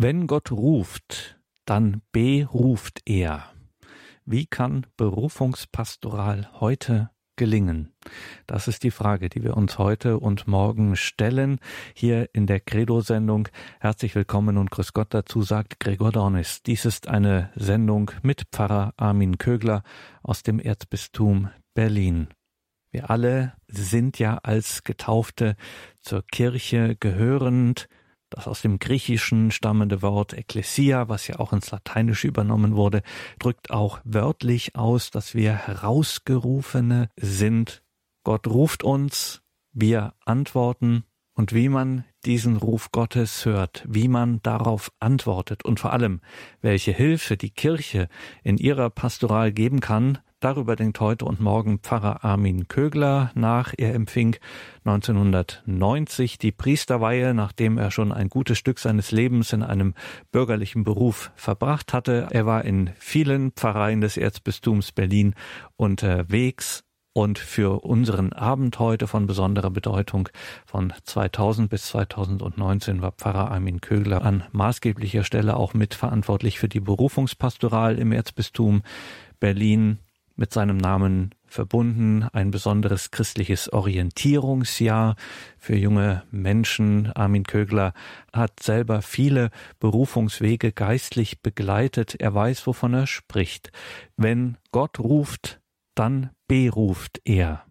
[0.00, 3.52] Wenn Gott ruft, dann beruft er.
[4.24, 7.92] Wie kann Berufungspastoral heute gelingen?
[8.46, 11.58] Das ist die Frage, die wir uns heute und morgen stellen.
[11.96, 13.48] Hier in der Credo-Sendung.
[13.80, 16.62] Herzlich willkommen und Grüß Gott dazu, sagt Gregor Dornis.
[16.62, 19.82] Dies ist eine Sendung mit Pfarrer Armin Kögler
[20.22, 22.28] aus dem Erzbistum Berlin.
[22.92, 25.56] Wir alle sind ja als Getaufte
[26.02, 27.88] zur Kirche gehörend,
[28.30, 33.02] das aus dem Griechischen stammende Wort Ekklesia, was ja auch ins Lateinische übernommen wurde,
[33.38, 37.82] drückt auch wörtlich aus, dass wir Herausgerufene sind.
[38.24, 44.90] Gott ruft uns, wir antworten und wie man diesen Ruf Gottes hört, wie man darauf
[44.98, 46.20] antwortet und vor allem,
[46.60, 48.08] welche Hilfe die Kirche
[48.42, 53.74] in ihrer Pastoral geben kann, Darüber denkt heute und morgen Pfarrer Armin Kögler nach.
[53.76, 54.36] Er empfing
[54.84, 59.94] 1990 die Priesterweihe, nachdem er schon ein gutes Stück seines Lebens in einem
[60.30, 62.28] bürgerlichen Beruf verbracht hatte.
[62.30, 65.34] Er war in vielen Pfarreien des Erzbistums Berlin
[65.74, 70.28] unterwegs und für unseren Abend heute von besonderer Bedeutung.
[70.66, 76.78] Von 2000 bis 2019 war Pfarrer Armin Kögler an maßgeblicher Stelle auch mitverantwortlich für die
[76.78, 78.82] Berufungspastoral im Erzbistum
[79.40, 79.98] Berlin
[80.38, 85.16] mit seinem Namen verbunden, ein besonderes christliches Orientierungsjahr
[85.58, 87.10] für junge Menschen.
[87.12, 87.92] Armin Kögler
[88.32, 89.50] hat selber viele
[89.80, 92.14] Berufungswege geistlich begleitet.
[92.20, 93.72] Er weiß, wovon er spricht.
[94.16, 95.60] Wenn Gott ruft,
[95.96, 97.64] dann beruft er.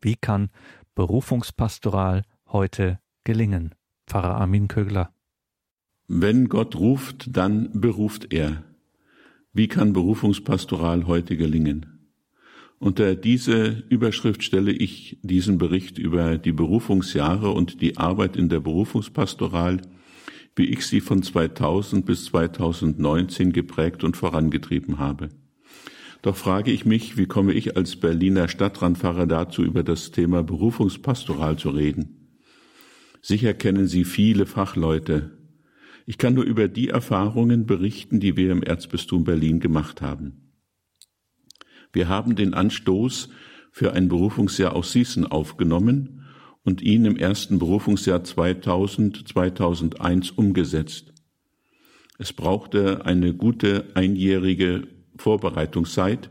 [0.00, 0.50] Wie kann
[0.94, 3.74] Berufungspastoral heute gelingen?
[4.06, 5.12] Pfarrer Armin Kögler.
[6.06, 8.62] Wenn Gott ruft, dann beruft er.
[9.52, 12.01] Wie kann Berufungspastoral heute gelingen?
[12.82, 18.58] Unter diese Überschrift stelle ich diesen Bericht über die Berufungsjahre und die Arbeit in der
[18.58, 19.80] Berufungspastoral,
[20.56, 25.28] wie ich sie von 2000 bis 2019 geprägt und vorangetrieben habe.
[26.22, 31.58] Doch frage ich mich, wie komme ich als Berliner Stadtrandpfarrer dazu, über das Thema Berufungspastoral
[31.58, 32.34] zu reden?
[33.20, 35.30] Sicher kennen Sie viele Fachleute.
[36.04, 40.41] Ich kann nur über die Erfahrungen berichten, die wir im Erzbistum Berlin gemacht haben.
[41.92, 43.28] Wir haben den Anstoß
[43.70, 46.24] für ein Berufungsjahr aus Sießen aufgenommen
[46.64, 51.12] und ihn im ersten Berufungsjahr 2000, 2001 umgesetzt.
[52.18, 54.86] Es brauchte eine gute einjährige
[55.16, 56.30] Vorbereitungszeit,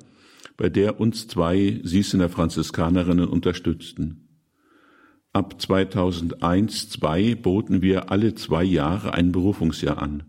[0.58, 4.28] bei der uns zwei Sießener Franziskanerinnen unterstützten.
[5.34, 10.24] Ab 2001-2 boten wir alle zwei Jahre ein Berufungsjahr an.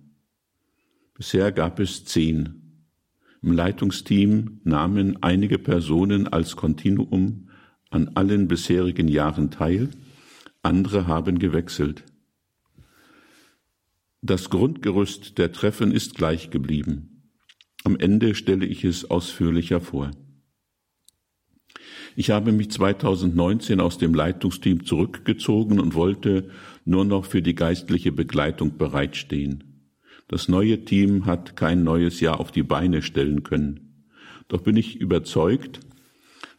[1.14, 2.61] Bisher gab es zehn.
[3.42, 7.48] Im Leitungsteam nahmen einige Personen als Kontinuum
[7.90, 9.90] an allen bisherigen Jahren teil,
[10.62, 12.04] andere haben gewechselt.
[14.20, 17.32] Das Grundgerüst der Treffen ist gleich geblieben.
[17.82, 20.12] Am Ende stelle ich es ausführlicher vor.
[22.14, 26.50] Ich habe mich 2019 aus dem Leitungsteam zurückgezogen und wollte
[26.84, 29.71] nur noch für die geistliche Begleitung bereitstehen.
[30.32, 34.06] Das neue Team hat kein neues Jahr auf die Beine stellen können.
[34.48, 35.80] Doch bin ich überzeugt,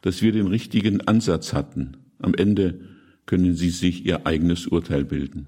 [0.02, 1.98] dass wir den richtigen Ansatz hatten.
[2.20, 2.82] Am Ende
[3.26, 5.48] können Sie sich Ihr eigenes Urteil bilden.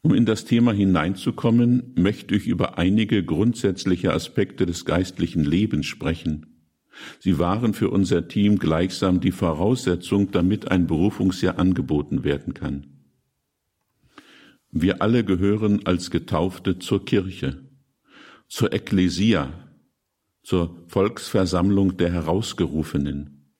[0.00, 6.46] Um in das Thema hineinzukommen, möchte ich über einige grundsätzliche Aspekte des geistlichen Lebens sprechen.
[7.20, 13.01] Sie waren für unser Team gleichsam die Voraussetzung, damit ein Berufungsjahr angeboten werden kann.
[14.72, 17.62] Wir alle gehören als Getaufte zur Kirche,
[18.48, 19.52] zur Ekklesia,
[20.42, 23.54] zur Volksversammlung der Herausgerufenen.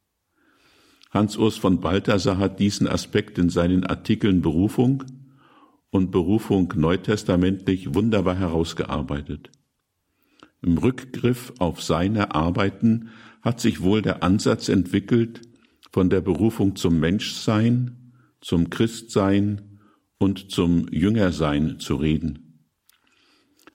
[1.11, 5.05] Hans-Urs von Balthasar hat diesen Aspekt in seinen Artikeln Berufung
[5.91, 9.51] und Berufung neutestamentlich wunderbar herausgearbeitet.
[10.63, 13.11] Im Rückgriff auf seine Arbeiten
[13.43, 15.43] hat sich wohl der Ansatz entwickelt,
[15.91, 19.72] von der Berufung zum Menschsein, zum Christsein,
[20.23, 22.69] und zum Jüngersein zu reden.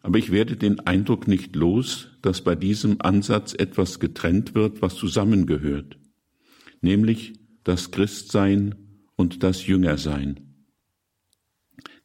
[0.01, 4.95] Aber ich werde den Eindruck nicht los, dass bei diesem Ansatz etwas getrennt wird, was
[4.95, 5.99] zusammengehört,
[6.79, 7.33] nämlich
[7.65, 8.75] das Christsein
[9.17, 10.63] und das Jüngersein.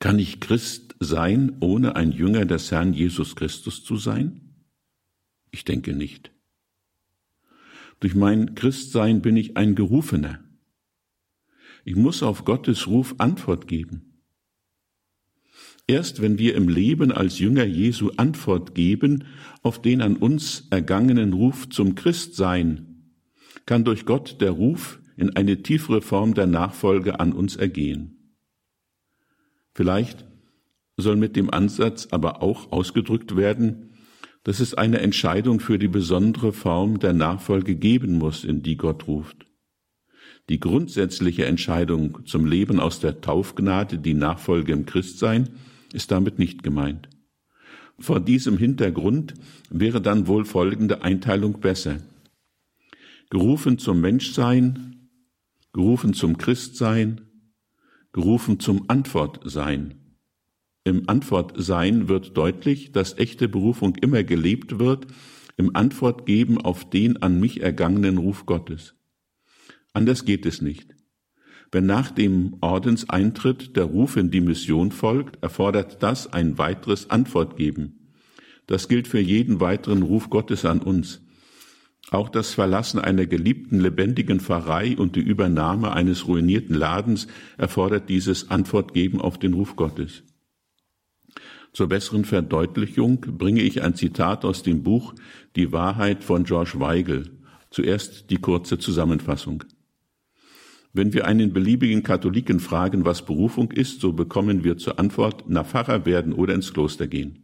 [0.00, 4.56] Kann ich Christ sein, ohne ein Jünger des Herrn Jesus Christus zu sein?
[5.52, 6.32] Ich denke nicht.
[8.00, 10.42] Durch mein Christsein bin ich ein Gerufener.
[11.84, 14.11] Ich muss auf Gottes Ruf Antwort geben.
[15.86, 19.24] Erst wenn wir im Leben als Jünger Jesu Antwort geben
[19.62, 23.12] auf den an uns ergangenen Ruf zum Christsein,
[23.66, 28.34] kann durch Gott der Ruf in eine tiefere Form der Nachfolge an uns ergehen.
[29.74, 30.24] Vielleicht
[30.96, 33.90] soll mit dem Ansatz aber auch ausgedrückt werden,
[34.44, 39.06] dass es eine Entscheidung für die besondere Form der Nachfolge geben muss, in die Gott
[39.06, 39.46] ruft.
[40.48, 45.50] Die grundsätzliche Entscheidung zum Leben aus der Taufgnade, die Nachfolge im Christsein,
[45.94, 47.08] ist damit nicht gemeint.
[47.98, 49.34] Vor diesem Hintergrund
[49.70, 51.98] wäre dann wohl folgende Einteilung besser.
[53.30, 55.08] Gerufen zum Menschsein,
[55.72, 57.20] gerufen zum Christsein,
[58.12, 59.94] gerufen zum Antwortsein.
[60.84, 65.06] Im Antwortsein wird deutlich, dass echte Berufung immer gelebt wird,
[65.56, 68.94] im Antwort geben auf den an mich ergangenen Ruf Gottes.
[69.92, 70.96] Anders geht es nicht.
[71.72, 78.10] Wenn nach dem Ordenseintritt der Ruf in die Mission folgt, erfordert das ein weiteres Antwortgeben.
[78.66, 81.22] Das gilt für jeden weiteren Ruf Gottes an uns.
[82.10, 87.26] Auch das Verlassen einer geliebten lebendigen Pfarrei und die Übernahme eines ruinierten Ladens
[87.56, 90.24] erfordert dieses Antwortgeben auf den Ruf Gottes.
[91.72, 95.14] Zur besseren Verdeutlichung bringe ich ein Zitat aus dem Buch
[95.56, 97.30] Die Wahrheit von George Weigel.
[97.70, 99.64] Zuerst die kurze Zusammenfassung.
[100.92, 105.64] Wenn wir einen beliebigen Katholiken fragen, was Berufung ist, so bekommen wir zur Antwort, na
[105.64, 107.38] Pfarrer werden oder ins Kloster gehen.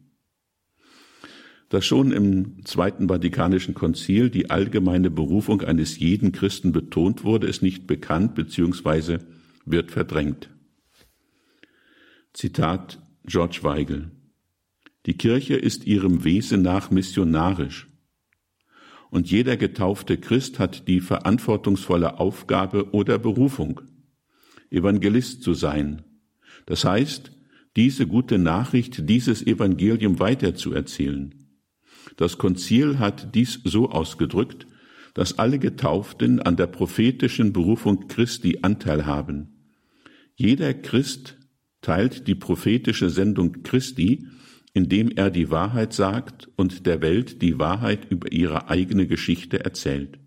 [1.71, 7.63] Dass schon im Zweiten Vatikanischen Konzil die allgemeine Berufung eines jeden Christen betont wurde, ist
[7.63, 9.19] nicht bekannt bzw.
[9.65, 10.51] wird verdrängt.
[12.33, 14.11] Zitat George Weigel.
[15.07, 17.89] Die Kirche ist ihrem Wesen nach missionarisch
[19.11, 23.81] und jeder getaufte Christ hat die verantwortungsvolle Aufgabe oder Berufung,
[24.71, 26.03] Evangelist zu sein.
[26.67, 27.33] Das heißt,
[27.77, 31.35] diese gute Nachricht, dieses Evangelium weiterzuerzählen.
[32.17, 34.67] Das Konzil hat dies so ausgedrückt,
[35.15, 39.59] dass alle Getauften an der prophetischen Berufung Christi Anteil haben.
[40.37, 41.39] Jeder Christ
[41.81, 44.27] teilt die prophetische Sendung Christi
[44.73, 50.19] indem er die Wahrheit sagt und der Welt die Wahrheit über ihre eigene Geschichte erzählt.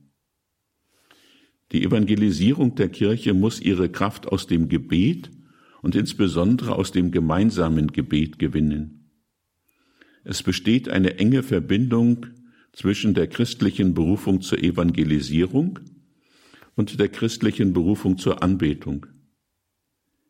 [1.71, 5.31] Die Evangelisierung der Kirche muss ihre Kraft aus dem Gebet
[5.81, 9.09] und insbesondere aus dem gemeinsamen Gebet gewinnen.
[10.23, 12.27] Es besteht eine enge Verbindung
[12.73, 15.79] zwischen der christlichen Berufung zur Evangelisierung
[16.75, 19.05] und der christlichen Berufung zur Anbetung.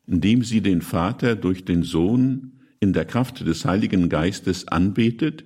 [0.07, 5.45] Indem sie den Vater durch den Sohn in der Kraft des Heiligen Geistes anbetet,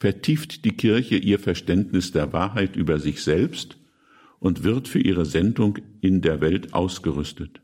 [0.00, 3.76] vertieft die Kirche ihr Verständnis der Wahrheit über sich selbst
[4.38, 7.60] und wird für ihre Sendung in der Welt ausgerüstet.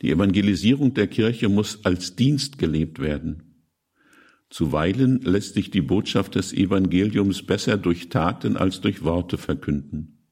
[0.00, 3.66] Die Evangelisierung der Kirche muss als Dienst gelebt werden.
[4.48, 10.28] Zuweilen lässt sich die Botschaft des Evangeliums besser durch Taten als durch Worte verkünden.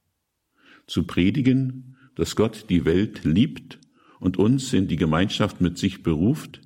[0.86, 3.78] Zu predigen, dass Gott die Welt liebt
[4.18, 6.60] und uns in die Gemeinschaft mit sich beruft,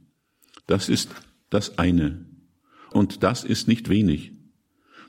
[0.67, 1.11] das ist
[1.51, 2.27] das eine.
[2.93, 4.33] Und das ist nicht wenig.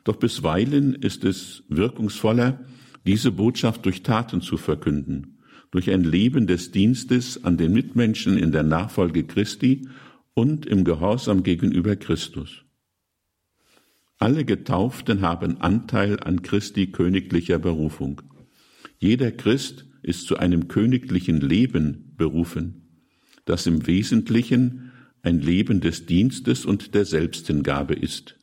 [0.04, 2.64] Doch bisweilen ist es wirkungsvoller,
[3.06, 5.38] diese Botschaft durch Taten zu verkünden,
[5.72, 9.88] durch ein Leben des Dienstes an den Mitmenschen in der Nachfolge Christi
[10.34, 12.64] und im Gehorsam gegenüber Christus.
[14.18, 18.22] Alle Getauften haben Anteil an Christi königlicher Berufung.
[18.98, 23.02] Jeder Christ ist zu einem königlichen Leben berufen,
[23.46, 24.92] das im Wesentlichen
[25.26, 28.38] ein Leben des Dienstes und der Selbsthingabe ist.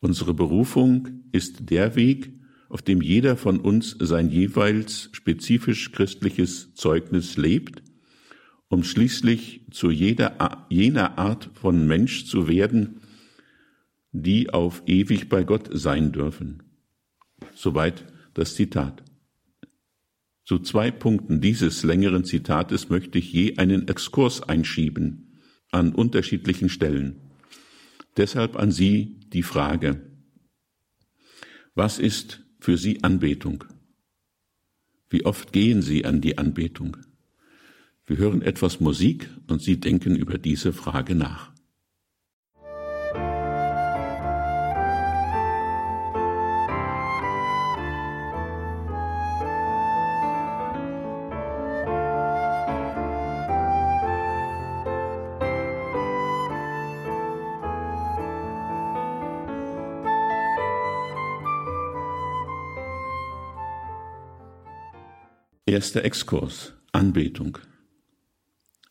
[0.00, 2.32] Unsere Berufung ist der Weg,
[2.68, 7.82] auf dem jeder von uns sein jeweils spezifisch christliches Zeugnis lebt,
[8.68, 13.00] um schließlich zu jeder, jener Art von Mensch zu werden,
[14.10, 16.64] die auf ewig bei Gott sein dürfen.
[17.54, 19.04] Soweit das Zitat.
[20.44, 25.23] Zu zwei Punkten dieses längeren Zitates möchte ich je einen Exkurs einschieben
[25.74, 27.20] an unterschiedlichen Stellen.
[28.16, 30.00] Deshalb an Sie die Frage,
[31.74, 33.64] was ist für Sie Anbetung?
[35.10, 36.96] Wie oft gehen Sie an die Anbetung?
[38.06, 41.53] Wir hören etwas Musik und Sie denken über diese Frage nach.
[65.74, 66.72] Erster Exkurs.
[66.92, 67.58] Anbetung.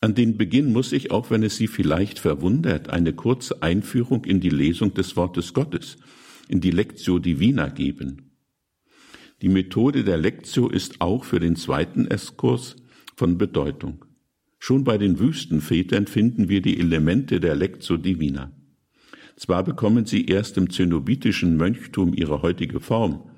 [0.01, 4.41] An den Beginn muss ich, auch wenn es Sie vielleicht verwundert, eine kurze Einführung in
[4.41, 5.95] die Lesung des Wortes Gottes,
[6.49, 8.33] in die Lectio Divina geben.
[9.41, 12.75] Die Methode der Lectio ist auch für den zweiten Exkurs
[13.15, 14.03] von Bedeutung.
[14.59, 18.51] Schon bei den Wüstenvätern finden wir die Elemente der Lectio Divina.
[19.37, 23.29] Zwar bekommen sie erst im zenobitischen Mönchtum ihre heutige Form,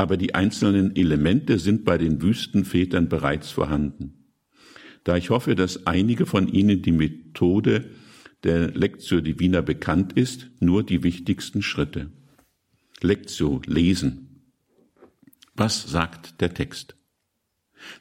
[0.00, 4.14] aber die einzelnen Elemente sind bei den Wüstenvätern bereits vorhanden.
[5.04, 7.90] Da ich hoffe, dass einige von Ihnen die Methode
[8.42, 12.10] der Lectio Divina bekannt ist, nur die wichtigsten Schritte.
[13.02, 14.52] Lectio, lesen.
[15.54, 16.96] Was sagt der Text?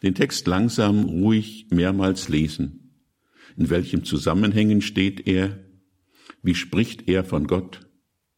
[0.01, 2.93] Den Text langsam, ruhig, mehrmals lesen.
[3.57, 5.59] In welchem Zusammenhängen steht er?
[6.41, 7.89] Wie spricht er von Gott?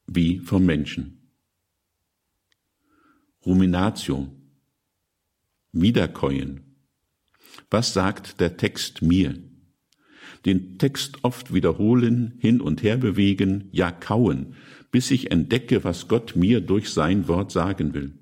[0.08, 1.21] Wie vom Menschen?
[3.44, 4.28] Ruminatio.
[5.72, 6.62] Wiederkäuen.
[7.72, 9.36] Was sagt der Text mir?
[10.46, 14.56] Den Text oft wiederholen, hin und her bewegen, ja kauen,
[14.92, 18.14] bis ich entdecke, was Gott mir durch sein Wort sagen will.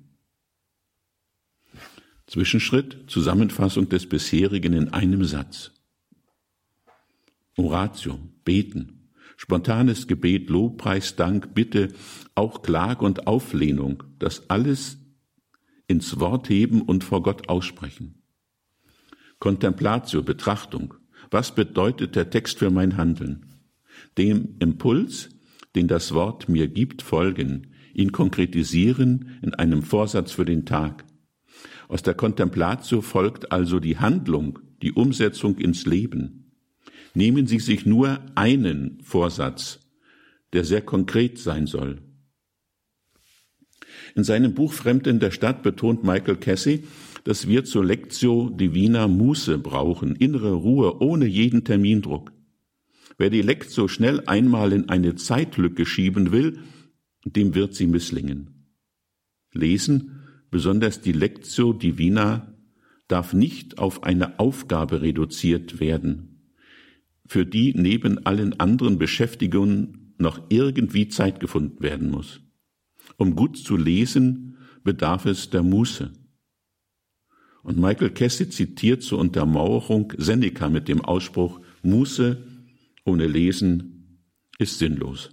[2.26, 5.72] Zwischenschritt, Zusammenfassung des bisherigen in einem Satz.
[7.56, 11.88] Oratio, beten, spontanes Gebet, Lobpreis, Dank, Bitte,
[12.34, 14.99] auch Klage und Auflehnung, das alles
[15.90, 18.22] ins Wort heben und vor Gott aussprechen.
[19.40, 20.94] Contemplatio, Betrachtung.
[21.32, 23.46] Was bedeutet der Text für mein Handeln?
[24.16, 25.30] Dem Impuls,
[25.74, 31.04] den das Wort mir gibt, folgen, ihn konkretisieren in einem Vorsatz für den Tag.
[31.88, 36.52] Aus der Contemplatio folgt also die Handlung, die Umsetzung ins Leben.
[37.14, 39.80] Nehmen Sie sich nur einen Vorsatz,
[40.52, 41.98] der sehr konkret sein soll.
[44.14, 46.84] In seinem Buch Fremden der Stadt betont Michael Cassie,
[47.24, 52.32] dass wir zur Lectio Divina Muße brauchen, innere Ruhe ohne jeden Termindruck.
[53.18, 56.58] Wer die Lectio schnell einmal in eine Zeitlücke schieben will,
[57.24, 58.66] dem wird sie misslingen.
[59.52, 62.54] Lesen, besonders die Lectio Divina,
[63.08, 66.52] darf nicht auf eine Aufgabe reduziert werden,
[67.26, 72.40] für die neben allen anderen Beschäftigungen noch irgendwie Zeit gefunden werden muss.
[73.20, 76.10] Um gut zu lesen, bedarf es der Muße.
[77.62, 82.42] Und Michael Cassie zitiert zur Untermauerung Seneca mit dem Ausspruch, Muße
[83.04, 84.24] ohne Lesen
[84.58, 85.28] ist sinnlos.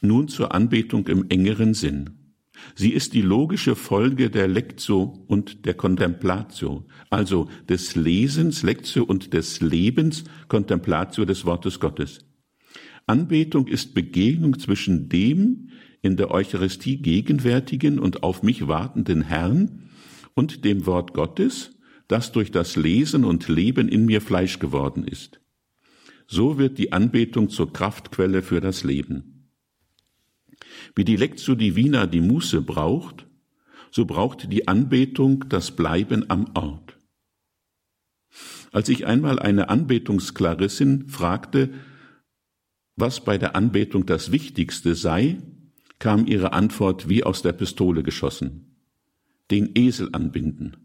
[0.00, 2.36] Nun zur Anbetung im engeren Sinn.
[2.76, 9.32] Sie ist die logische Folge der Lectio und der Contemplatio, also des Lesens, Lectio und
[9.32, 12.24] des Lebens, Contemplatio des Wortes Gottes.
[13.06, 15.70] Anbetung ist Begegnung zwischen dem
[16.00, 19.90] in der Eucharistie gegenwärtigen und auf mich wartenden Herrn
[20.34, 25.40] und dem Wort Gottes, das durch das Lesen und Leben in mir Fleisch geworden ist.
[26.26, 29.50] So wird die Anbetung zur Kraftquelle für das Leben.
[30.94, 33.26] Wie die Lectio Divina die Muße braucht,
[33.90, 36.98] so braucht die Anbetung das Bleiben am Ort.
[38.72, 41.70] Als ich einmal eine Anbetungsklarissin fragte,
[42.96, 45.38] was bei der Anbetung das Wichtigste sei,
[45.98, 48.74] kam ihre Antwort wie aus der Pistole geschossen
[49.50, 50.76] den Esel anbinden.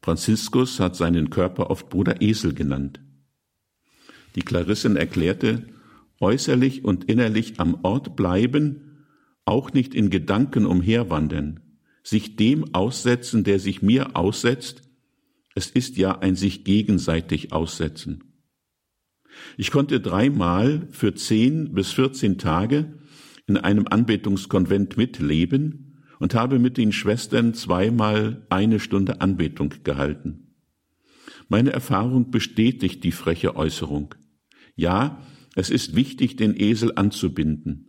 [0.00, 3.00] Franziskus hat seinen Körper oft Bruder Esel genannt.
[4.36, 5.66] Die Klarissin erklärte,
[6.20, 9.04] äußerlich und innerlich am Ort bleiben,
[9.44, 11.60] auch nicht in Gedanken umherwandern,
[12.02, 14.82] sich dem aussetzen, der sich mir aussetzt,
[15.54, 18.27] es ist ja ein sich gegenseitig aussetzen.
[19.56, 22.94] Ich konnte dreimal für zehn bis vierzehn Tage
[23.46, 25.84] in einem Anbetungskonvent mitleben,
[26.18, 30.54] und habe mit den Schwestern zweimal eine Stunde Anbetung gehalten.
[31.48, 34.14] Meine Erfahrung bestätigt die freche Äußerung.
[34.74, 35.22] Ja,
[35.54, 37.84] es ist wichtig, den Esel anzubinden.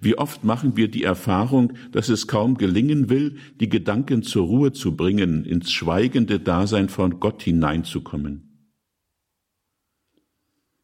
[0.00, 4.72] Wie oft machen wir die Erfahrung, dass es kaum gelingen will, die Gedanken zur Ruhe
[4.72, 8.49] zu bringen, ins schweigende Dasein von Gott hineinzukommen.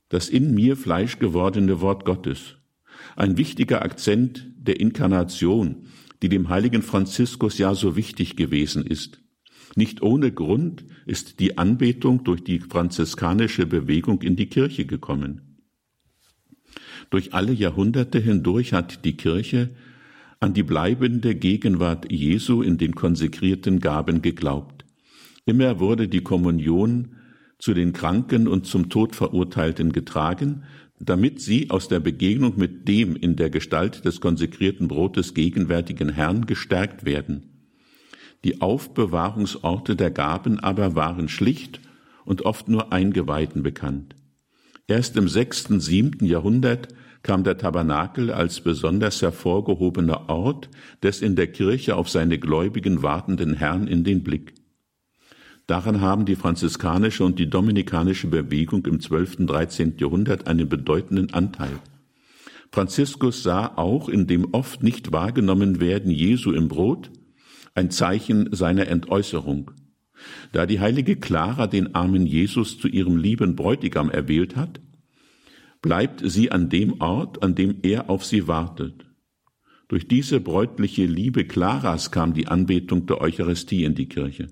[0.09, 2.57] Das in mir Fleisch gewordene Wort Gottes,
[3.17, 5.87] ein wichtiger Akzent der Inkarnation,
[6.23, 9.21] die dem heiligen Franziskus ja so wichtig gewesen ist.
[9.75, 15.59] Nicht ohne Grund ist die Anbetung durch die franziskanische Bewegung in die Kirche gekommen.
[17.11, 19.71] Durch alle Jahrhunderte hindurch hat die Kirche
[20.41, 24.85] an die bleibende Gegenwart Jesu in den konsekrierten Gaben geglaubt.
[25.45, 27.17] Immer wurde die Kommunion
[27.59, 30.65] zu den Kranken und zum Tod Verurteilten getragen,
[30.99, 36.47] damit sie aus der Begegnung mit dem in der Gestalt des konsekrierten Brotes gegenwärtigen Herrn
[36.47, 37.57] gestärkt werden.
[38.45, 41.81] Die Aufbewahrungsorte der Gaben aber waren schlicht
[42.25, 44.15] und oft nur Eingeweihten bekannt.
[44.87, 46.89] Erst im sechsten, siebten Jahrhundert
[47.23, 50.71] kam der Tabernakel als besonders hervorgehobener Ort
[51.03, 54.55] des in der Kirche auf seine Gläubigen wartenden Herrn in den Blick.
[55.67, 59.41] Daran haben die franziskanische und die dominikanische Bewegung im 12.
[59.41, 59.97] und 13.
[59.99, 61.81] Jahrhundert einen bedeutenden Anteil.
[62.71, 67.11] Franziskus sah auch in dem oft nicht wahrgenommen werden Jesu im Brot
[67.75, 69.73] ein Zeichen seiner Entäußerung.
[70.53, 74.81] Da die heilige Clara den armen Jesus zu ihrem lieben Bräutigam erwählt hat,
[75.83, 79.05] bleibt sie an dem Ort, an dem er auf sie wartet.
[79.89, 84.49] Durch diese bräutliche Liebe Claras kam die Anbetung der Eucharistie in die Kirche.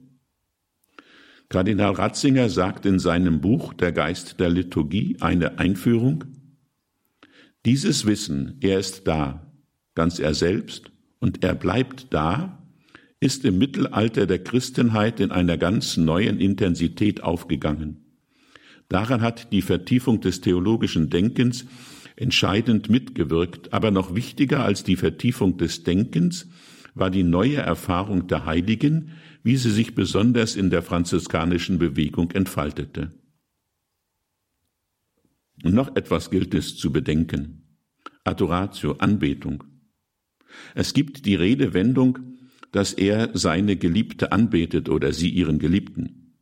[1.54, 6.24] Kardinal Ratzinger sagt in seinem Buch Der Geist der Liturgie eine Einführung,
[7.64, 9.52] dieses Wissen, er ist da,
[9.94, 12.66] ganz er selbst, und er bleibt da,
[13.20, 18.04] ist im Mittelalter der Christenheit in einer ganz neuen Intensität aufgegangen.
[18.88, 21.66] Daran hat die Vertiefung des theologischen Denkens
[22.16, 26.48] entscheidend mitgewirkt, aber noch wichtiger als die Vertiefung des Denkens
[26.96, 29.12] war die neue Erfahrung der Heiligen,
[29.44, 33.12] wie sie sich besonders in der franziskanischen Bewegung entfaltete.
[35.62, 37.78] Und noch etwas gilt es zu bedenken.
[38.24, 39.62] Adoratio, Anbetung.
[40.74, 42.18] Es gibt die Redewendung,
[42.72, 46.38] dass er seine Geliebte anbetet oder sie ihren Geliebten.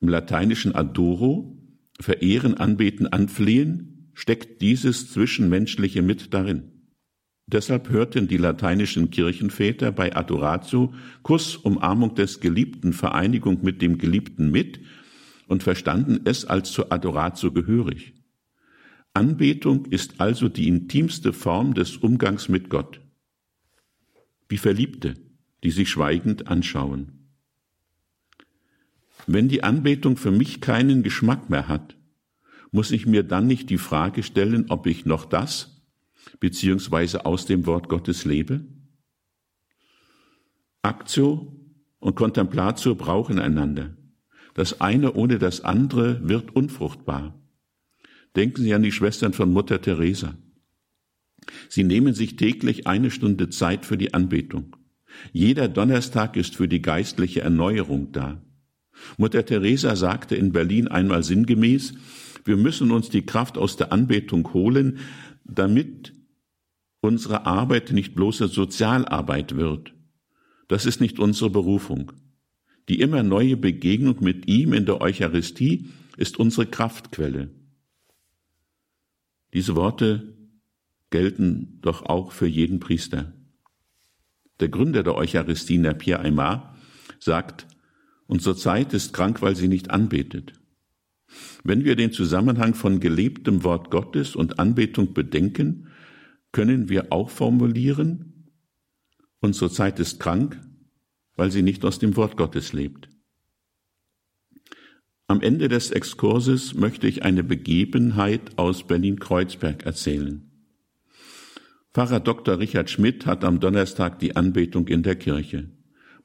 [0.00, 1.58] Im lateinischen adoro,
[1.98, 6.73] verehren, anbeten, anflehen, steckt dieses Zwischenmenschliche mit darin.
[7.46, 14.50] Deshalb hörten die lateinischen Kirchenväter bei Adoratio Kuss, Umarmung des Geliebten, Vereinigung mit dem Geliebten
[14.50, 14.80] mit
[15.46, 18.14] und verstanden es als zur Adoratio gehörig.
[19.12, 23.00] Anbetung ist also die intimste Form des Umgangs mit Gott.
[24.48, 25.14] Wie Verliebte,
[25.62, 27.28] die sich schweigend anschauen.
[29.26, 31.96] Wenn die Anbetung für mich keinen Geschmack mehr hat,
[32.72, 35.73] muss ich mir dann nicht die Frage stellen, ob ich noch das
[36.40, 38.64] beziehungsweise aus dem Wort Gottes lebe?
[40.82, 41.56] Aktio
[41.98, 43.96] und Contemplatio brauchen einander.
[44.54, 47.40] Das eine ohne das andere wird unfruchtbar.
[48.36, 50.36] Denken Sie an die Schwestern von Mutter Teresa.
[51.68, 54.76] Sie nehmen sich täglich eine Stunde Zeit für die Anbetung.
[55.32, 58.42] Jeder Donnerstag ist für die geistliche Erneuerung da.
[59.16, 61.94] Mutter Teresa sagte in Berlin einmal sinngemäß,
[62.44, 64.98] wir müssen uns die Kraft aus der Anbetung holen,
[65.44, 66.12] damit
[67.00, 69.94] unsere Arbeit nicht bloße Sozialarbeit wird.
[70.68, 72.12] Das ist nicht unsere Berufung.
[72.88, 77.50] Die immer neue Begegnung mit ihm in der Eucharistie ist unsere Kraftquelle.
[79.52, 80.34] Diese Worte
[81.10, 83.32] gelten doch auch für jeden Priester.
[84.60, 86.76] Der Gründer der Eucharistie, Pierre Aymar,
[87.18, 87.66] sagt,
[88.26, 90.54] unsere Zeit ist krank, weil sie nicht anbetet.
[91.62, 95.88] Wenn wir den Zusammenhang von gelebtem Wort Gottes und Anbetung bedenken,
[96.52, 98.50] können wir auch formulieren,
[99.40, 100.60] unsere Zeit ist krank,
[101.36, 103.08] weil sie nicht aus dem Wort Gottes lebt.
[105.26, 110.50] Am Ende des Exkurses möchte ich eine Begebenheit aus Berlin-Kreuzberg erzählen.
[111.94, 112.58] Pfarrer Dr.
[112.58, 115.70] Richard Schmidt hat am Donnerstag die Anbetung in der Kirche.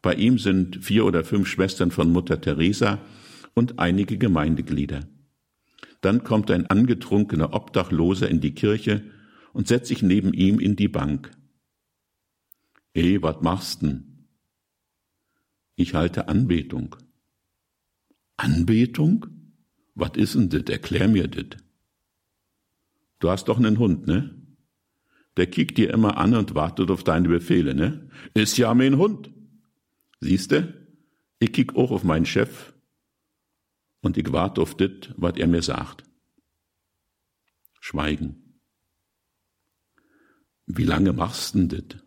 [0.02, 3.00] Bei ihm sind vier oder fünf Schwestern von Mutter Teresa
[3.60, 5.02] und einige Gemeindeglieder.
[6.00, 9.04] Dann kommt ein angetrunkener Obdachloser in die Kirche
[9.52, 11.32] und setzt sich neben ihm in die Bank.
[12.93, 14.28] Ey, wat machst denn?
[15.76, 16.95] Ich halte Anbetung.
[18.38, 19.26] Anbetung?
[19.93, 20.63] Was ist denn das?
[20.69, 21.60] Erklär mir das.
[23.19, 24.36] Du hast doch einen Hund, ne?
[25.36, 28.10] Der kickt dir immer an und wartet auf deine Befehle, ne?
[28.34, 29.30] Ist ja mein Hund.
[30.22, 30.88] Siehste?
[31.39, 32.74] Ich kick auch auf meinen Chef
[34.01, 36.03] und ich warte auf das, was er mir sagt.
[37.79, 38.62] Schweigen.
[40.65, 42.01] Wie lange machst denn das?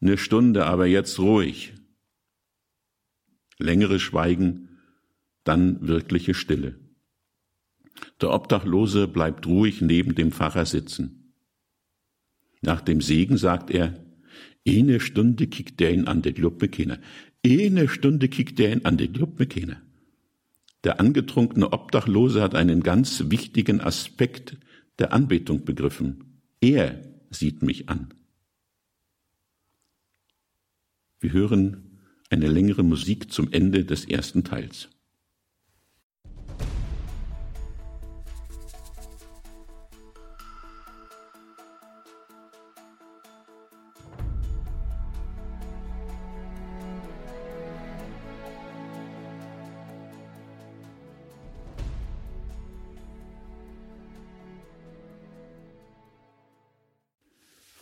[0.00, 1.72] Eine Stunde, aber jetzt ruhig.
[3.58, 4.80] Längere Schweigen,
[5.44, 6.78] dann wirkliche Stille.
[8.20, 11.34] Der Obdachlose bleibt ruhig neben dem Pfarrer sitzen.
[12.60, 14.04] Nach dem Segen sagt er,
[14.66, 16.98] eine Stunde kickt der ihn an, der mir keiner.
[17.46, 19.44] Eine Stunde kickt der ihn an, der glaubt.
[20.84, 24.56] Der angetrunkene Obdachlose hat einen ganz wichtigen Aspekt
[24.98, 26.40] der Anbetung begriffen.
[26.60, 28.14] Er sieht mich an.
[31.20, 34.88] Wir hören eine längere Musik zum Ende des ersten Teils.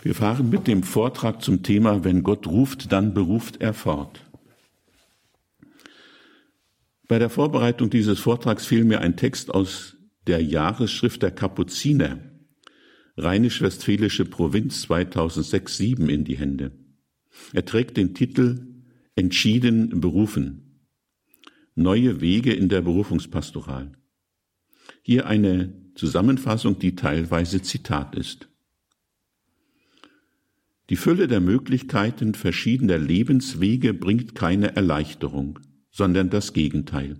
[0.02, 4.20] Wir fahren mit dem Vortrag zum Thema Wenn Gott ruft, dann beruft er fort.
[7.06, 12.18] Bei der Vorbereitung dieses Vortrags fiel mir ein Text aus der Jahresschrift der Kapuziner,
[13.16, 16.72] Rheinisch-Westfälische Provinz 2006-7 in die Hände.
[17.52, 18.66] Er trägt den Titel
[19.14, 20.88] Entschieden berufen.
[21.74, 23.92] Neue Wege in der Berufungspastoral.
[25.02, 28.48] Hier eine Zusammenfassung, die teilweise Zitat ist.
[30.90, 35.58] Die Fülle der Möglichkeiten verschiedener Lebenswege bringt keine Erleichterung,
[35.90, 37.16] sondern das Gegenteil.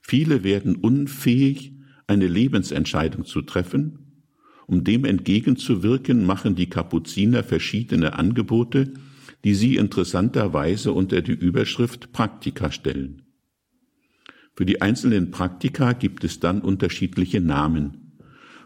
[0.00, 1.72] Viele werden unfähig,
[2.06, 4.22] eine Lebensentscheidung zu treffen.
[4.66, 8.94] Um dem entgegenzuwirken, machen die Kapuziner verschiedene Angebote,
[9.44, 13.22] die sie interessanterweise unter die Überschrift Praktika stellen.
[14.54, 18.18] Für die einzelnen Praktika gibt es dann unterschiedliche Namen.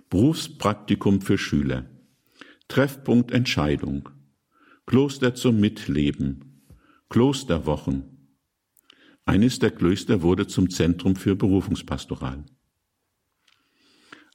[0.08, 1.89] Berufspraktikum für Schüler,
[2.70, 4.10] Treffpunkt Entscheidung,
[4.86, 6.62] Kloster zum Mitleben,
[7.08, 8.38] Klosterwochen.
[9.24, 12.44] Eines der Klöster wurde zum Zentrum für Berufungspastoral.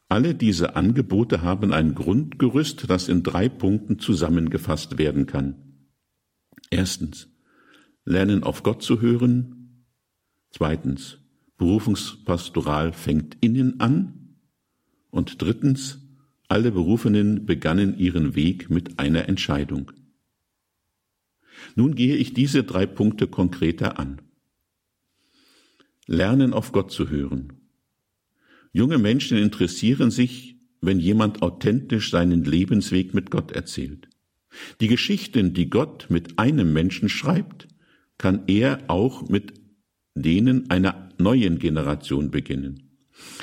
[0.09, 5.87] Alle diese Angebote haben ein Grundgerüst, das in drei Punkten zusammengefasst werden kann.
[6.69, 7.29] Erstens,
[8.03, 9.85] lernen auf Gott zu hören.
[10.51, 11.19] Zweitens,
[11.57, 14.35] Berufungspastoral fängt innen an.
[15.09, 16.04] Und drittens,
[16.47, 19.91] alle Berufenen begannen ihren Weg mit einer Entscheidung.
[21.75, 24.21] Nun gehe ich diese drei Punkte konkreter an.
[26.07, 27.53] Lernen auf Gott zu hören.
[28.71, 34.09] Junge Menschen interessieren sich, wenn jemand authentisch seinen Lebensweg mit Gott erzählt.
[34.79, 37.67] Die Geschichten, die Gott mit einem Menschen schreibt,
[38.17, 39.53] kann er auch mit
[40.13, 42.84] denen einer neuen Generation beginnen.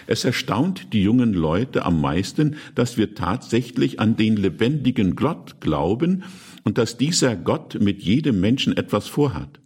[0.07, 6.25] Es erstaunt die jungen Leute am meisten, dass wir tatsächlich an den lebendigen Gott glauben
[6.65, 9.61] und dass dieser Gott mit jedem Menschen etwas vorhat.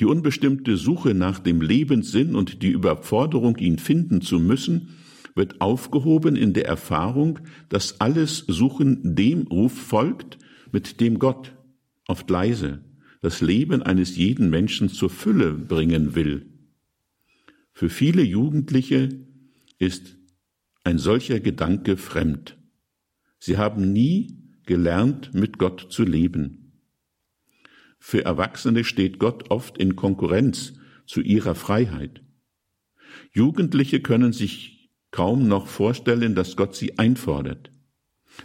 [0.00, 4.90] Die unbestimmte Suche nach dem Lebenssinn und die Überforderung, ihn finden zu müssen,
[5.34, 7.38] wird aufgehoben in der Erfahrung,
[7.68, 10.38] dass alles Suchen dem Ruf folgt,
[10.72, 11.54] mit dem Gott,
[12.08, 12.80] oft leise,
[13.22, 16.55] das Leben eines jeden Menschen zur Fülle bringen will.
[17.78, 19.10] Für viele Jugendliche
[19.78, 20.16] ist
[20.82, 22.56] ein solcher Gedanke fremd.
[23.38, 26.80] Sie haben nie gelernt, mit Gott zu leben.
[27.98, 30.72] Für Erwachsene steht Gott oft in Konkurrenz
[31.04, 32.22] zu ihrer Freiheit.
[33.34, 37.72] Jugendliche können sich kaum noch vorstellen, dass Gott sie einfordert.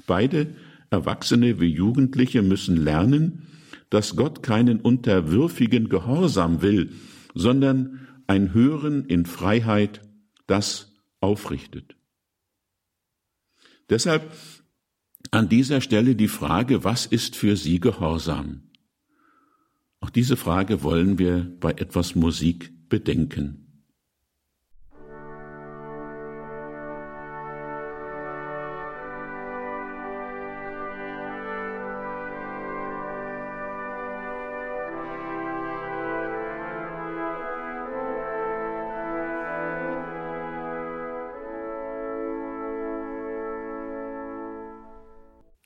[0.07, 0.57] Beide
[0.89, 3.47] Erwachsene wie Jugendliche müssen lernen,
[3.89, 6.91] dass Gott keinen unterwürfigen Gehorsam will,
[7.33, 9.99] sondern ein Hören in Freiheit,
[10.47, 11.97] das aufrichtet.
[13.89, 14.31] Deshalb
[15.31, 18.71] an dieser Stelle die Frage, was ist für Sie Gehorsam?
[19.99, 23.70] Auch diese Frage wollen wir bei etwas Musik bedenken.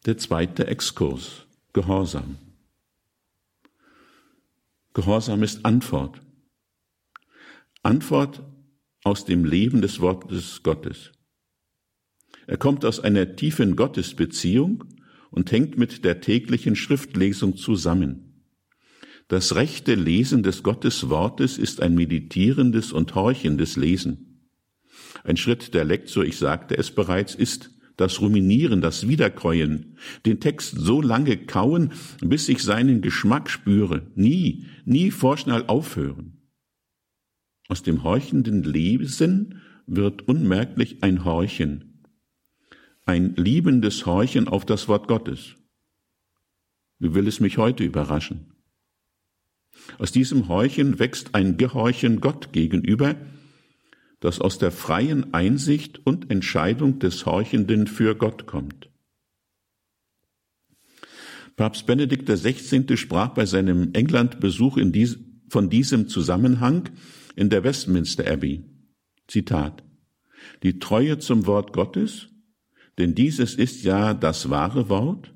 [0.06, 2.38] Der zweite Exkurs, Gehorsam.
[4.94, 6.22] Gehorsam ist Antwort.
[7.82, 8.44] Antwort
[9.04, 11.12] aus dem Leben des Wortes Gottes.
[12.46, 14.84] Er kommt aus einer tiefen Gottesbeziehung
[15.32, 18.44] und hängt mit der täglichen Schriftlesung zusammen.
[19.28, 24.52] Das rechte Lesen des Gotteswortes ist ein meditierendes und horchendes Lesen.
[25.24, 30.76] Ein Schritt der Lektor, ich sagte es bereits, ist das Ruminieren, das Wiederkäuen, den Text
[30.78, 36.42] so lange kauen, bis ich seinen Geschmack spüre, nie, nie vorschnell aufhören.
[37.68, 42.04] Aus dem horchenden Lesen wird unmerklich ein Horchen,
[43.06, 45.56] ein liebendes Horchen auf das Wort Gottes.
[47.00, 48.52] Wie will es mich heute überraschen?
[49.98, 53.16] Aus diesem Horchen wächst ein Gehorchen Gott gegenüber,
[54.26, 58.90] das aus der freien Einsicht und Entscheidung des Horchenden für Gott kommt.
[61.56, 62.98] Papst Benedikt XVI.
[62.98, 66.90] sprach bei seinem Englandbesuch dies, von diesem Zusammenhang
[67.36, 68.66] in der Westminster Abbey.
[69.28, 69.84] Zitat.
[70.64, 72.30] Die Treue zum Wort Gottes,
[72.98, 75.36] denn dieses ist ja das wahre Wort,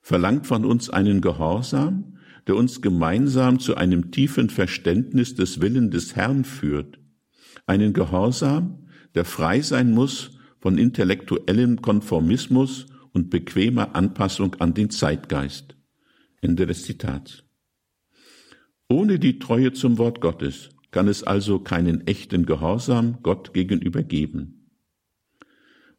[0.00, 2.16] verlangt von uns einen Gehorsam,
[2.46, 7.01] der uns gemeinsam zu einem tiefen Verständnis des Willen des Herrn führt
[7.66, 15.76] einen Gehorsam, der frei sein muss von intellektuellem Konformismus und bequemer Anpassung an den Zeitgeist.
[16.40, 17.44] Ende des Zitats.
[18.88, 24.68] Ohne die Treue zum Wort Gottes, kann es also keinen echten Gehorsam Gott gegenüber geben.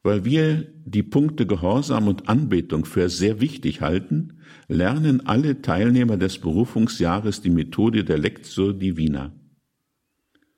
[0.03, 6.39] Weil wir die Punkte Gehorsam und Anbetung für sehr wichtig halten, lernen alle Teilnehmer des
[6.39, 9.33] Berufungsjahres die Methode der Lectio Divina.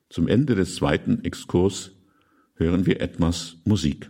[0.08, 1.90] Zum Ende des zweiten Exkurs
[2.54, 4.08] hören wir etwas Musik.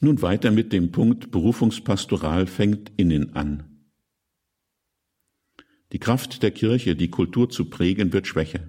[0.00, 3.67] Nun weiter mit dem Punkt Berufungspastoral fängt innen an.
[5.92, 8.68] Die Kraft der Kirche, die Kultur zu prägen, wird schwächer.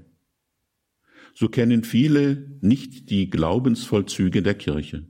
[1.34, 5.08] So kennen viele nicht die Glaubensvollzüge der Kirche.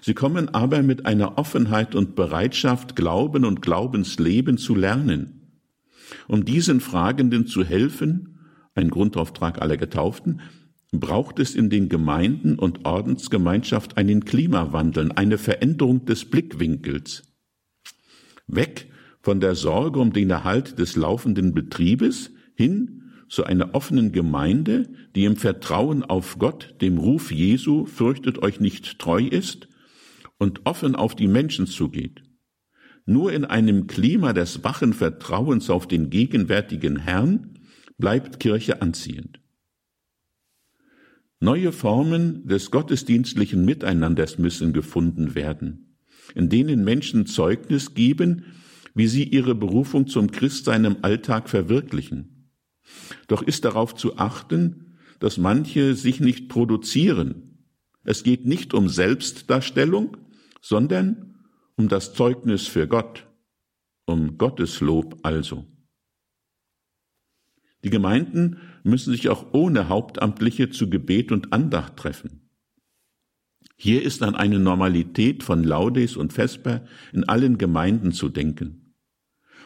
[0.00, 5.62] Sie kommen aber mit einer Offenheit und Bereitschaft, Glauben und Glaubensleben zu lernen.
[6.26, 8.38] Um diesen Fragenden zu helfen,
[8.74, 10.40] ein Grundauftrag aller Getauften,
[10.90, 17.24] braucht es in den Gemeinden und Ordensgemeinschaft einen Klimawandel, eine Veränderung des Blickwinkels.
[18.46, 18.90] Weg
[19.28, 25.26] von der Sorge um den Erhalt des laufenden Betriebes hin zu einer offenen Gemeinde, die
[25.26, 29.68] im Vertrauen auf Gott, dem Ruf Jesu, fürchtet euch nicht treu ist
[30.38, 32.22] und offen auf die Menschen zugeht.
[33.04, 37.58] Nur in einem Klima des wachen Vertrauens auf den gegenwärtigen Herrn
[37.98, 39.40] bleibt Kirche anziehend.
[41.38, 45.98] Neue Formen des gottesdienstlichen Miteinanders müssen gefunden werden,
[46.34, 48.46] in denen Menschen Zeugnis geben,
[48.98, 52.50] wie sie ihre Berufung zum Christsein im Alltag verwirklichen.
[53.28, 57.64] Doch ist darauf zu achten, dass manche sich nicht produzieren.
[58.02, 60.16] Es geht nicht um Selbstdarstellung,
[60.60, 61.36] sondern
[61.76, 63.28] um das Zeugnis für Gott,
[64.04, 65.64] um Gottes Lob also.
[67.84, 72.50] Die Gemeinden müssen sich auch ohne Hauptamtliche zu Gebet und Andacht treffen.
[73.76, 78.86] Hier ist an eine Normalität von Laudes und Vesper in allen Gemeinden zu denken.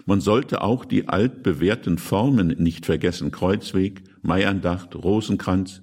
[0.06, 5.82] Man sollte auch die altbewährten Formen nicht vergessen, Kreuzweg, Maiandacht, Rosenkranz.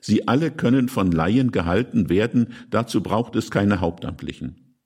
[0.00, 4.76] Sie alle können von Laien gehalten werden, dazu braucht es keine Hauptamtlichen.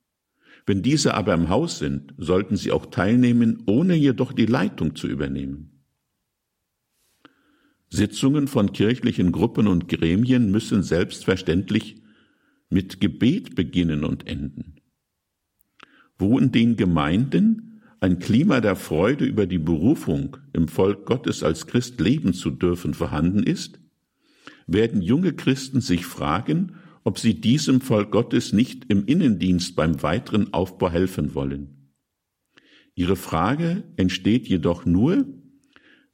[0.65, 5.07] Wenn diese aber im Haus sind, sollten sie auch teilnehmen, ohne jedoch die Leitung zu
[5.07, 5.83] übernehmen.
[7.89, 12.01] Sitzungen von kirchlichen Gruppen und Gremien müssen selbstverständlich
[12.69, 14.77] mit Gebet beginnen und enden.
[16.17, 17.72] Wo in den Gemeinden
[18.03, 22.93] ein Klima der Freude über die Berufung, im Volk Gottes als Christ leben zu dürfen,
[22.93, 23.79] vorhanden ist,
[24.67, 26.73] werden junge Christen sich fragen,
[27.05, 31.93] ob sie diesem Volk Gottes nicht im Innendienst beim weiteren Aufbau helfen wollen.
[32.93, 35.25] Ihre Frage entsteht jedoch nur,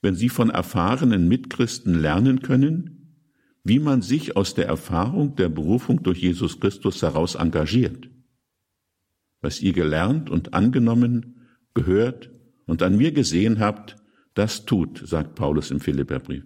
[0.04, 3.16] wenn sie von erfahrenen Mitchristen lernen können,
[3.64, 8.12] wie man sich aus der Erfahrung der Berufung durch Jesus Christus heraus engagiert.
[9.42, 11.38] Was ihr gelernt und angenommen,
[11.74, 12.30] gehört
[12.66, 13.96] und an mir gesehen habt,
[14.34, 16.46] das tut, sagt Paulus im Philipperbrief.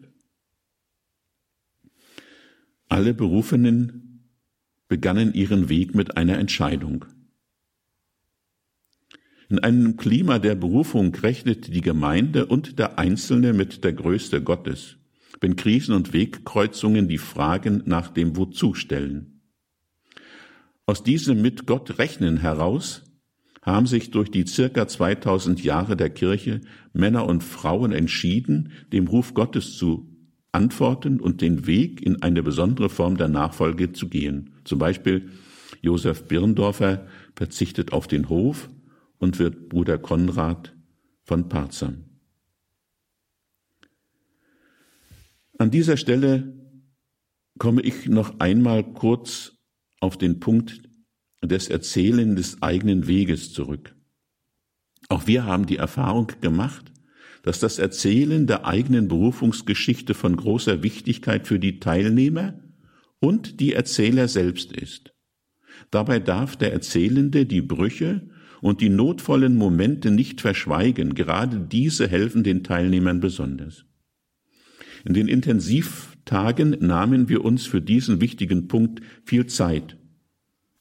[2.90, 4.30] Alle Berufenen
[4.88, 7.06] begannen ihren Weg mit einer Entscheidung.
[9.50, 14.98] In einem Klima der Berufung rechnet die Gemeinde und der Einzelne mit der Größe Gottes,
[15.42, 19.42] wenn Krisen und Wegkreuzungen die Fragen nach dem Wozu stellen.
[20.86, 23.04] Aus diesem mit Gott rechnen heraus
[23.64, 29.34] haben sich durch die circa 2000 Jahre der Kirche Männer und Frauen entschieden, dem Ruf
[29.34, 30.10] Gottes zu
[30.52, 34.52] antworten und den Weg in eine besondere Form der Nachfolge zu gehen.
[34.66, 35.30] Zum Beispiel
[35.82, 38.70] Josef Birndorfer verzichtet auf den Hof
[39.18, 40.76] und wird Bruder Konrad
[41.24, 42.06] von Parzam.
[45.58, 46.54] An dieser Stelle
[47.58, 49.54] komme ich noch einmal kurz
[50.02, 50.84] auf den Punkt
[51.48, 53.96] des Erzählen des eigenen Weges zurück.
[55.10, 56.92] Auch wir haben die Erfahrung gemacht,
[57.44, 62.60] dass das Erzählen der eigenen Berufungsgeschichte von großer Wichtigkeit für die Teilnehmer
[63.20, 65.14] und die Erzähler selbst ist.
[65.92, 68.30] Dabei darf der Erzählende die Brüche
[68.62, 71.16] und die notvollen Momente nicht verschweigen.
[71.16, 73.86] Gerade diese helfen den Teilnehmern besonders.
[75.04, 79.98] In den Intensivtagen nahmen wir uns für diesen wichtigen Punkt viel Zeit,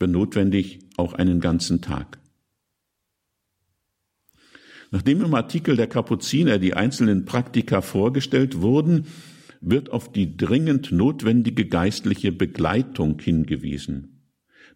[0.06, 2.18] notwendig auch einen ganzen Tag.
[4.90, 9.06] Nachdem im Artikel der Kapuziner die einzelnen Praktika vorgestellt wurden,
[9.62, 14.28] wird auf die dringend notwendige geistliche Begleitung hingewiesen.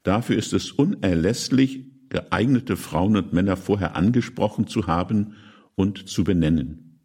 [0.05, 5.35] Dafür ist es unerlässlich, geeignete Frauen und Männer vorher angesprochen zu haben
[5.75, 7.01] und zu benennen.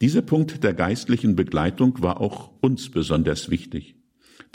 [0.00, 3.96] Dieser Punkt der geistlichen Begleitung war auch uns besonders wichtig,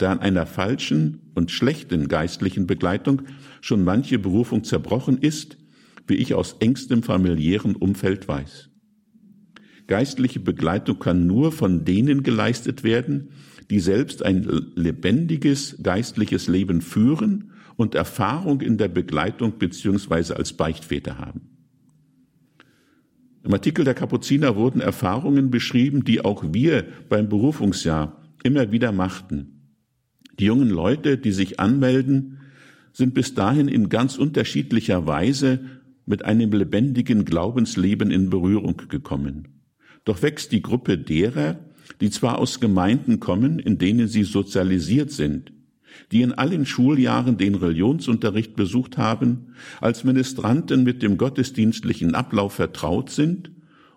[0.02, 3.22] da an einer falschen und schlechten geistlichen Begleitung
[3.60, 5.58] schon manche Berufung zerbrochen ist,
[6.06, 8.70] wie ich aus engstem familiären Umfeld weiß.
[9.86, 13.30] Geistliche Begleitung kann nur von denen geleistet werden,
[13.70, 14.42] die selbst ein
[14.74, 21.42] lebendiges geistliches Leben führen und Erfahrung in der Begleitung beziehungsweise als Beichtväter haben.
[23.42, 29.59] Im Artikel der Kapuziner wurden Erfahrungen beschrieben, die auch wir beim Berufungsjahr immer wieder machten.
[30.40, 32.38] Die jungen Leute, die sich anmelden,
[32.94, 35.60] sind bis dahin in ganz unterschiedlicher Weise
[36.06, 39.48] mit einem lebendigen Glaubensleben in Berührung gekommen.
[40.06, 41.60] Doch wächst die Gruppe derer,
[42.00, 45.52] die zwar aus Gemeinden kommen, in denen sie sozialisiert sind,
[46.10, 49.48] die in allen Schuljahren den Religionsunterricht besucht haben,
[49.82, 53.50] als Ministranten mit dem gottesdienstlichen Ablauf vertraut sind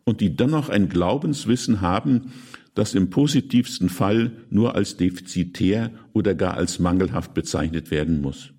[0.03, 2.33] und die dennoch ein Glaubenswissen haben,
[2.73, 8.53] das im positivsten Fall nur als defizitär oder gar als mangelhaft bezeichnet werden muss.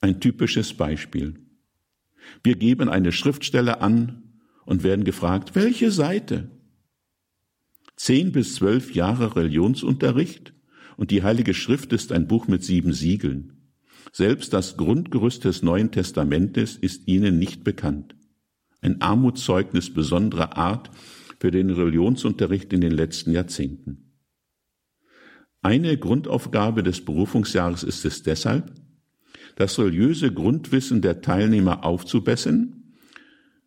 [0.00, 1.34] Ein typisches Beispiel.
[2.42, 4.22] Wir geben eine Schriftstelle an
[4.64, 6.50] und werden gefragt, welche Seite?
[7.96, 10.54] Zehn bis zwölf Jahre Religionsunterricht
[10.96, 13.62] und die Heilige Schrift ist ein Buch mit sieben Siegeln.
[14.12, 18.14] Selbst das Grundgerüst des Neuen Testamentes ist ihnen nicht bekannt.
[18.80, 20.90] Ein Armutszeugnis besonderer Art
[21.42, 24.12] für den Religionsunterricht in den letzten Jahrzehnten.
[25.60, 28.72] Eine Grundaufgabe des Berufungsjahres ist es deshalb,
[29.56, 32.94] das religiöse Grundwissen der Teilnehmer aufzubessern,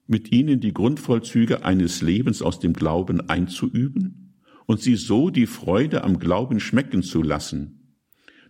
[0.07, 6.05] mit ihnen die Grundvollzüge eines Lebens aus dem Glauben einzuüben und sie so die Freude
[6.05, 7.97] am Glauben schmecken zu lassen.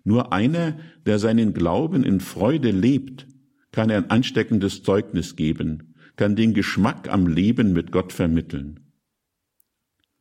[0.04, 3.26] Nur einer, der seinen Glauben in Freude lebt,
[3.72, 8.85] kann ein ansteckendes Zeugnis geben, kann den Geschmack am Leben mit Gott vermitteln.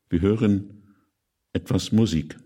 [0.08, 0.82] Wir hören
[1.52, 2.36] etwas Musik.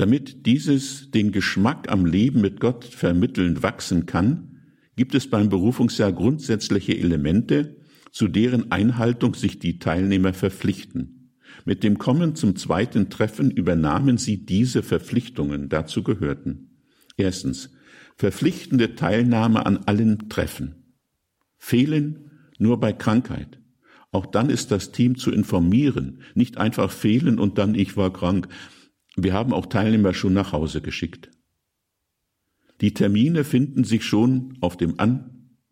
[0.00, 4.56] Damit dieses den Geschmack am Leben mit Gott vermitteln wachsen kann,
[4.96, 7.79] gibt es beim Berufungsjahr grundsätzliche Elemente,
[8.10, 11.34] zu deren Einhaltung sich die Teilnehmer verpflichten.
[11.64, 16.70] Mit dem Kommen zum zweiten Treffen übernahmen sie diese Verpflichtungen, dazu gehörten.
[17.16, 17.70] Erstens,
[18.16, 20.96] verpflichtende Teilnahme an allen Treffen.
[21.58, 23.60] Fehlen nur bei Krankheit.
[24.12, 28.48] Auch dann ist das Team zu informieren, nicht einfach fehlen und dann ich war krank.
[29.16, 31.30] Wir haben auch Teilnehmer schon nach Hause geschickt.
[32.80, 34.98] Die Termine finden sich schon auf dem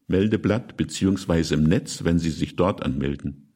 [0.09, 3.53] Anmeldeblatt beziehungsweise im Netz, wenn Sie sich dort anmelden.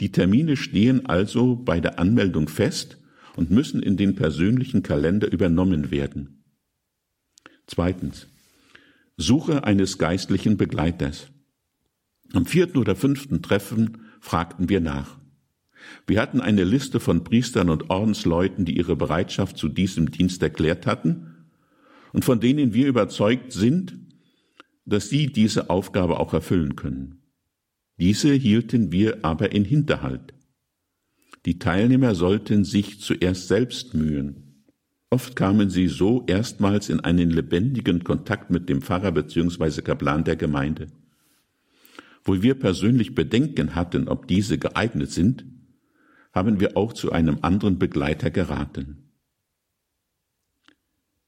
[0.00, 2.98] Die Termine stehen also bei der Anmeldung fest
[3.36, 6.44] und müssen in den persönlichen Kalender übernommen werden.
[7.66, 8.28] Zweitens.
[9.16, 11.28] Suche eines geistlichen Begleiters.
[12.32, 15.18] Am vierten oder fünften Treffen fragten wir nach.
[16.06, 20.86] Wir hatten eine Liste von Priestern und Ordensleuten, die ihre Bereitschaft zu diesem Dienst erklärt
[20.86, 21.46] hatten
[22.12, 24.07] und von denen wir überzeugt sind,
[24.88, 27.22] dass sie diese Aufgabe auch erfüllen können.
[27.98, 30.34] Diese hielten wir aber in Hinterhalt.
[31.46, 34.64] Die Teilnehmer sollten sich zuerst selbst mühen.
[35.10, 39.82] Oft kamen sie so erstmals in einen lebendigen Kontakt mit dem Pfarrer bzw.
[39.82, 40.88] Kaplan der Gemeinde.
[42.24, 45.44] Wo wir persönlich Bedenken hatten, ob diese geeignet sind,
[46.32, 48.98] haben wir auch zu einem anderen Begleiter geraten.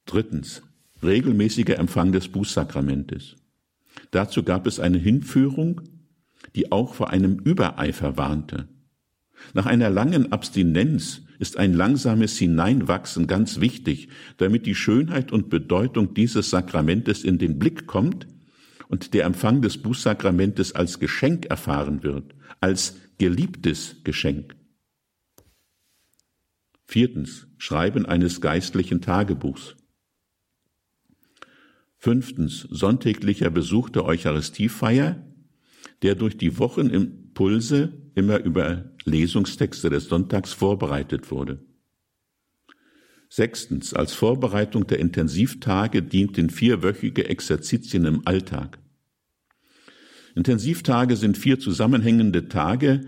[0.07, 0.63] Drittens.
[1.03, 3.37] Regelmäßiger Empfang des Bußsakramentes.
[4.11, 5.83] Dazu gab es eine Hinführung,
[6.55, 8.69] die auch vor einem Übereifer warnte.
[9.55, 16.13] Nach einer langen Abstinenz ist ein langsames Hineinwachsen ganz wichtig, damit die Schönheit und Bedeutung
[16.13, 18.27] dieses Sakramentes in den Blick kommt
[18.89, 24.57] und der Empfang des Bußsakramentes als Geschenk erfahren wird, als geliebtes Geschenk.
[26.87, 29.77] Viertens, Schreiben eines geistlichen Tagebuchs.
[32.03, 35.23] Fünftens, sonntäglicher Besuch der Eucharistiefeier,
[36.01, 41.63] der durch die Wochenimpulse immer über Lesungstexte des Sonntags vorbereitet wurde.
[43.29, 48.79] Sechstens, als Vorbereitung der Intensivtage dienten vierwöchige Exerzitien im Alltag.
[50.35, 53.03] Intensivtage sind vier zusammenhängende Tage,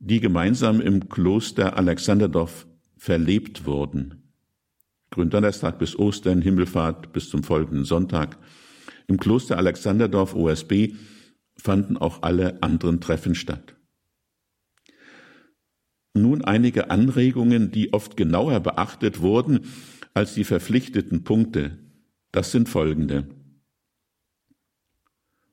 [0.00, 2.66] die gemeinsam im Kloster Alexanderdorf
[2.96, 4.17] verlebt wurden.
[5.10, 8.38] Gründonnerstag bis Ostern, Himmelfahrt bis zum folgenden Sonntag.
[9.06, 10.94] Im Kloster Alexanderdorf OSB
[11.56, 13.74] fanden auch alle anderen Treffen statt.
[16.14, 19.66] Nun einige Anregungen, die oft genauer beachtet wurden
[20.14, 21.78] als die verpflichteten Punkte.
[22.32, 23.28] Das sind folgende.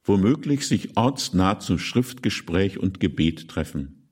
[0.03, 4.09] Womöglich sich ortsnah zum Schriftgespräch und Gebet treffen.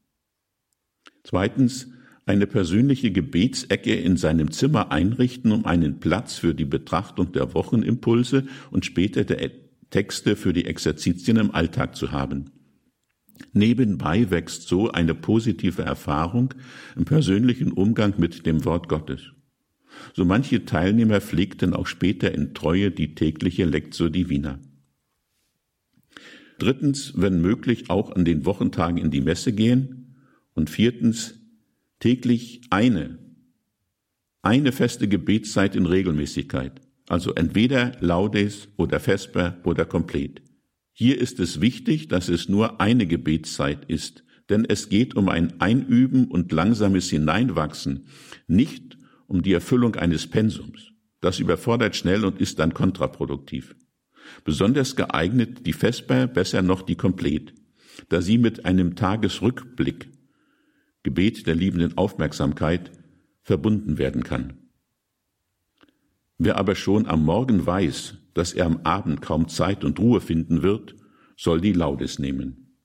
[1.24, 1.93] Zweitens,
[2.26, 8.46] eine persönliche Gebetsecke in seinem Zimmer einrichten, um einen Platz für die Betrachtung der Wochenimpulse
[8.72, 9.52] und später der
[9.90, 12.52] Texte für die Exerzitien im Alltag zu haben.
[13.52, 16.54] Nebenbei wächst so eine positive Erfahrung
[16.96, 19.32] im persönlichen Umgang mit dem Wort Gottes.
[20.14, 24.60] So manche Teilnehmer pflegten auch später in Treue die tägliche Lectio Divina.
[26.58, 30.16] Drittens, wenn möglich, auch an den Wochentagen in die Messe gehen.
[30.54, 31.43] Und viertens,
[32.04, 33.18] täglich eine,
[34.42, 36.82] eine feste Gebetszeit in Regelmäßigkeit.
[37.08, 40.42] Also entweder Laudes oder Vesper oder Komplett.
[40.92, 45.62] Hier ist es wichtig, dass es nur eine Gebetszeit ist, denn es geht um ein
[45.62, 48.08] Einüben und langsames Hineinwachsen,
[48.48, 48.98] nicht
[49.28, 50.92] um die Erfüllung eines Pensums.
[51.22, 53.78] Das überfordert schnell und ist dann kontraproduktiv.
[54.44, 57.54] Besonders geeignet die Vesper, besser noch die Komplett,
[58.10, 60.13] da sie mit einem Tagesrückblick,
[61.04, 62.92] Gebet der liebenden Aufmerksamkeit,
[63.42, 64.54] verbunden werden kann.
[66.38, 70.64] Wer aber schon am Morgen weiß, dass er am Abend kaum Zeit und Ruhe finden
[70.64, 70.96] wird,
[71.36, 72.78] soll die Laudes nehmen.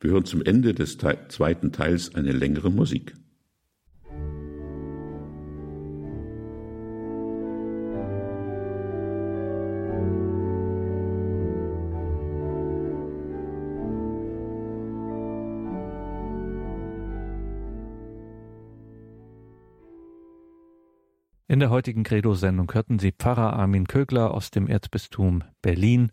[0.00, 3.14] Wir hören zum Ende des zweiten Teils eine längere Musik.
[21.50, 26.12] In der heutigen Credo-Sendung hörten Sie Pfarrer Armin Kögler aus dem Erzbistum Berlin.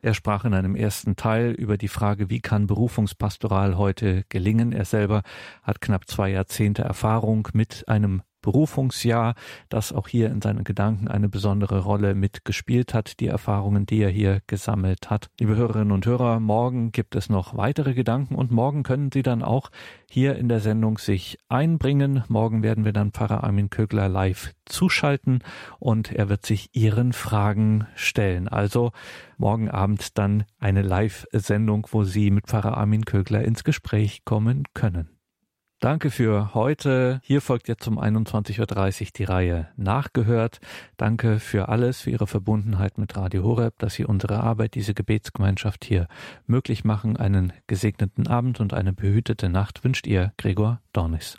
[0.00, 4.70] Er sprach in einem ersten Teil über die Frage, wie kann Berufungspastoral heute gelingen.
[4.70, 5.22] Er selber
[5.64, 9.34] hat knapp zwei Jahrzehnte Erfahrung mit einem Berufungsjahr,
[9.68, 14.08] das auch hier in seinen Gedanken eine besondere Rolle mitgespielt hat, die Erfahrungen, die er
[14.08, 15.30] hier gesammelt hat.
[15.40, 19.42] Liebe Hörerinnen und Hörer, morgen gibt es noch weitere Gedanken und morgen können Sie dann
[19.42, 19.70] auch
[20.08, 22.22] hier in der Sendung sich einbringen.
[22.28, 25.40] Morgen werden wir dann Pfarrer Armin Kögler live zuschalten
[25.80, 28.46] und er wird sich Ihren Fragen stellen.
[28.46, 28.92] Also
[29.38, 35.15] morgen Abend dann eine Live-Sendung, wo Sie mit Pfarrer Armin Kögler ins Gespräch kommen können.
[35.80, 37.20] Danke für heute.
[37.22, 40.58] Hier folgt jetzt um 21.30 Uhr die Reihe Nachgehört.
[40.96, 45.84] Danke für alles, für Ihre Verbundenheit mit Radio Horeb, dass Sie unsere Arbeit, diese Gebetsgemeinschaft
[45.84, 46.08] hier
[46.46, 47.18] möglich machen.
[47.18, 51.38] Einen gesegneten Abend und eine behütete Nacht wünscht Ihr Gregor Dornis.